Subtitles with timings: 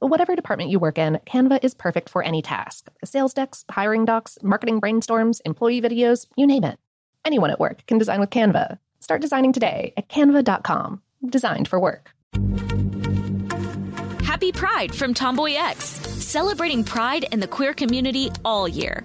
[0.00, 4.38] Whatever department you work in, Canva is perfect for any task sales decks, hiring docs,
[4.42, 6.78] marketing brainstorms, employee videos, you name it.
[7.24, 8.78] Anyone at work can design with Canva.
[9.00, 11.02] Start designing today at canva.com.
[11.26, 12.12] Designed for work.
[14.22, 19.04] Happy Pride from Tomboy X, celebrating pride and the queer community all year.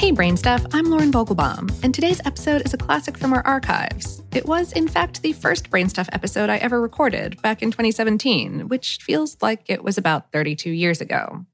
[0.00, 4.22] Hey, Brain Stuff, I'm Lauren Vogelbaum, and today's episode is a classic from our archives.
[4.32, 8.68] It was, in fact, the first Brain Stuff episode I ever recorded back in 2017,
[8.68, 11.44] which feels like it was about 32 years ago.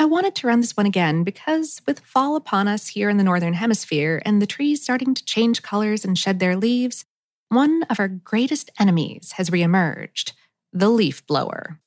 [0.00, 3.24] I wanted to run this one again because, with fall upon us here in the
[3.24, 7.04] Northern Hemisphere and the trees starting to change colors and shed their leaves,
[7.50, 10.32] one of our greatest enemies has reemerged
[10.72, 11.78] the leaf blower.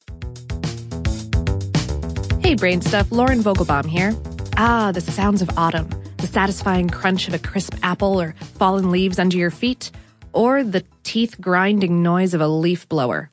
[2.40, 4.16] Hey, Brain Stuff, Lauren Vogelbaum here.
[4.56, 9.18] Ah, the sounds of autumn, the satisfying crunch of a crisp apple or fallen leaves
[9.18, 9.90] under your feet,
[10.32, 13.32] or the teeth grinding noise of a leaf blower.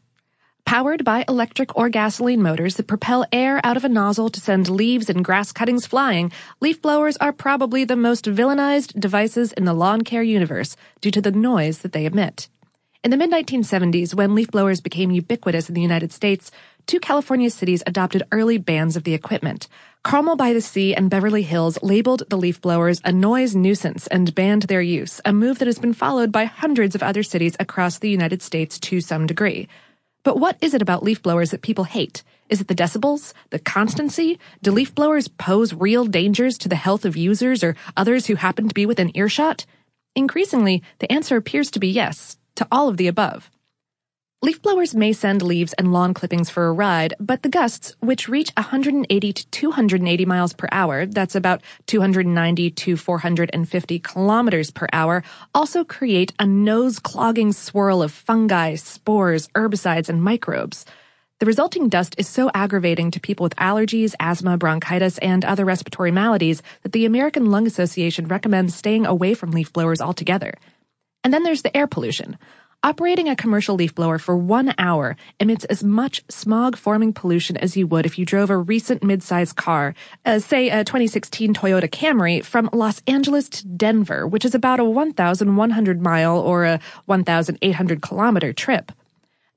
[0.65, 4.71] Powered by electric or gasoline motors that propel air out of a nozzle to send
[4.71, 9.75] leaves and grass cuttings flying, leaf blowers are probably the most villainized devices in the
[9.75, 12.49] lawn care universe due to the noise that they emit.
[13.03, 16.51] In the mid 1970s, when leaf blowers became ubiquitous in the United States,
[16.87, 19.69] two California cities adopted early bans of the equipment.
[20.03, 24.35] Carmel by the Sea and Beverly Hills labeled the leaf blowers a noise nuisance and
[24.35, 27.99] banned their use, a move that has been followed by hundreds of other cities across
[27.99, 29.69] the United States to some degree.
[30.23, 32.23] But what is it about leaf blowers that people hate?
[32.49, 33.35] Is it the decibels?
[33.51, 34.39] The constancy?
[34.63, 38.69] Do leaf blowers pose real dangers to the health of users or others who happen
[38.69, 39.67] to be within earshot?
[40.17, 43.51] Increasingly, the answer appears to be yes, to all of the above.
[44.43, 48.27] Leaf blowers may send leaves and lawn clippings for a ride, but the gusts, which
[48.27, 55.23] reach 180 to 280 miles per hour, that's about 290 to 450 kilometers per hour,
[55.55, 60.87] also create a nose clogging swirl of fungi, spores, herbicides, and microbes.
[61.41, 66.13] The resulting dust is so aggravating to people with allergies, asthma, bronchitis, and other respiratory
[66.13, 70.55] maladies that the American Lung Association recommends staying away from leaf blowers altogether.
[71.23, 72.39] And then there's the air pollution.
[72.83, 77.77] Operating a commercial leaf blower for one hour emits as much smog forming pollution as
[77.77, 79.95] you would if you drove a recent mid-sized car,
[80.25, 84.85] uh, say a 2016 Toyota Camry, from Los Angeles to Denver, which is about a
[84.85, 88.93] 1,100 mile or a 1,800 kilometer trip.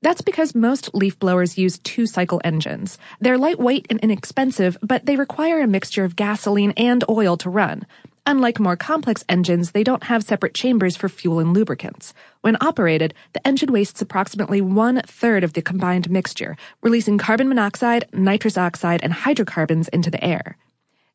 [0.02, 2.98] That's because most leaf blowers use two cycle engines.
[3.20, 7.86] They're lightweight and inexpensive, but they require a mixture of gasoline and oil to run.
[8.26, 12.14] Unlike more complex engines, they don't have separate chambers for fuel and lubricants.
[12.40, 18.06] When operated, the engine wastes approximately one third of the combined mixture, releasing carbon monoxide,
[18.14, 20.56] nitrous oxide, and hydrocarbons into the air.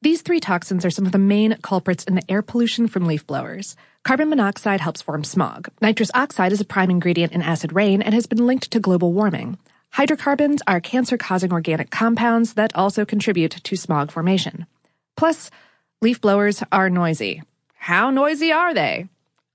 [0.03, 3.25] These three toxins are some of the main culprits in the air pollution from leaf
[3.25, 3.75] blowers.
[4.03, 5.67] Carbon monoxide helps form smog.
[5.81, 9.13] Nitrous oxide is a prime ingredient in acid rain and has been linked to global
[9.13, 9.57] warming.
[9.89, 14.67] Hydrocarbons are cancer causing organic compounds that also contribute to smog formation.
[15.17, 15.50] Plus,
[16.01, 17.43] leaf blowers are noisy.
[17.75, 19.09] How noisy are they?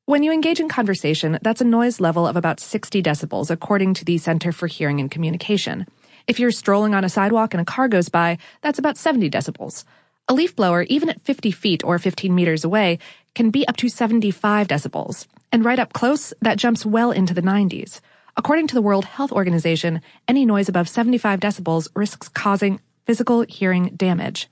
[0.05, 4.05] When you engage in conversation, that's a noise level of about 60 decibels, according to
[4.05, 5.87] the Center for Hearing and Communication.
[6.27, 9.85] If you're strolling on a sidewalk and a car goes by, that's about 70 decibels.
[10.29, 12.99] A leaf blower, even at 50 feet or 15 meters away,
[13.35, 15.27] can be up to 75 decibels.
[15.51, 18.01] And right up close, that jumps well into the 90s.
[18.37, 23.95] According to the World Health Organization, any noise above 75 decibels risks causing physical hearing
[23.97, 24.51] damage.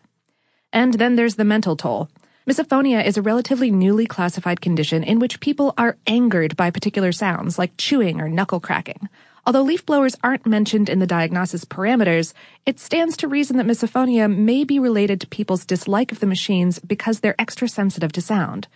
[0.72, 2.08] And then there's the mental toll.
[2.48, 7.58] Misophonia is a relatively newly classified condition in which people are angered by particular sounds
[7.58, 9.08] like chewing or knuckle cracking.
[9.46, 12.32] Although leaf blowers aren't mentioned in the diagnosis parameters,
[12.64, 16.78] it stands to reason that misophonia may be related to people's dislike of the machines
[16.78, 18.68] because they're extra sensitive to sound.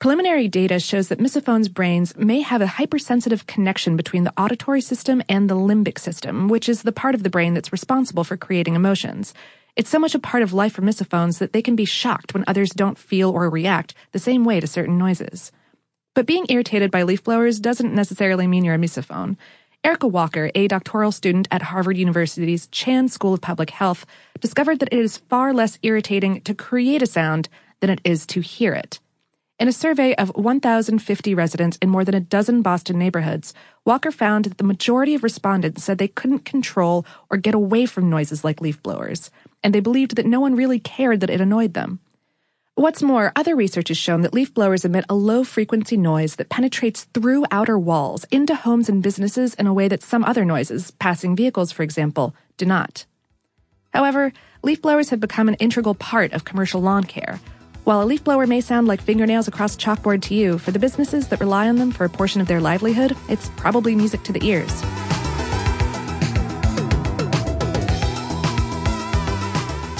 [0.00, 5.22] Preliminary data shows that misophones' brains may have a hypersensitive connection between the auditory system
[5.28, 8.74] and the limbic system, which is the part of the brain that's responsible for creating
[8.74, 9.32] emotions.
[9.74, 12.44] It's so much a part of life for misophones that they can be shocked when
[12.46, 15.50] others don't feel or react the same way to certain noises.
[16.14, 19.38] But being irritated by leaf blowers doesn't necessarily mean you're a misophone.
[19.82, 24.04] Erica Walker, a doctoral student at Harvard University's Chan School of Public Health,
[24.40, 27.48] discovered that it is far less irritating to create a sound
[27.80, 29.00] than it is to hear it.
[29.58, 33.54] In a survey of 1,050 residents in more than a dozen Boston neighborhoods,
[33.86, 38.10] Walker found that the majority of respondents said they couldn't control or get away from
[38.10, 39.30] noises like leaf blowers,
[39.62, 42.00] and they believed that no one really cared that it annoyed them.
[42.74, 46.48] What's more, other research has shown that leaf blowers emit a low frequency noise that
[46.48, 50.90] penetrates through outer walls into homes and businesses in a way that some other noises,
[50.92, 53.04] passing vehicles for example, do not.
[53.92, 54.32] However,
[54.62, 57.40] leaf blowers have become an integral part of commercial lawn care.
[57.84, 60.78] While a leaf blower may sound like fingernails across a chalkboard to you, for the
[60.78, 64.32] businesses that rely on them for a portion of their livelihood, it's probably music to
[64.32, 64.82] the ears.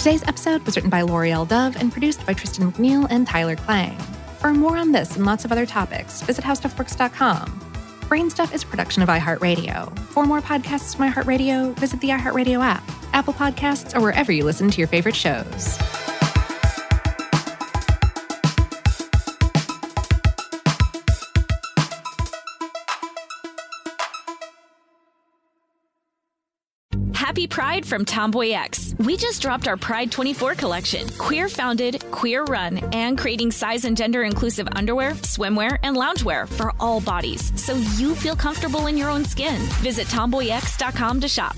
[0.02, 1.44] Today's episode was written by Laurie L.
[1.44, 3.96] Dove and produced by Tristan McNeil and Tyler Klang.
[4.40, 7.46] For more on this and lots of other topics, visit howstuffworks.com.
[8.08, 9.96] Brainstuff is a production of iHeartRadio.
[10.08, 12.82] For more podcasts from iHeartRadio, visit the iHeartRadio app,
[13.12, 15.78] Apple Podcasts, or wherever you listen to your favorite shows.
[27.32, 28.94] Happy Pride from Tomboy X.
[28.98, 31.08] We just dropped our Pride 24 collection.
[31.16, 36.74] Queer founded, queer run, and creating size and gender inclusive underwear, swimwear, and loungewear for
[36.78, 39.56] all bodies so you feel comfortable in your own skin.
[39.80, 41.56] Visit tomboyx.com to shop.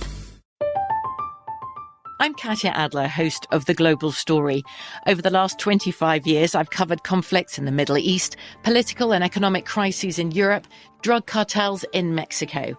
[2.21, 4.63] I'm Katya Adler, host of The Global Story.
[5.09, 9.67] Over the last 25 years, I've covered conflicts in the Middle East, political and economic
[9.67, 10.69] crises in Europe,
[11.03, 12.79] drug cartels in Mexico.